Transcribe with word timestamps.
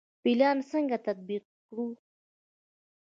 پلان 0.23 0.57
څنګه 0.71 0.97
تطبیق 1.05 1.43
کړو؟ 1.65 1.87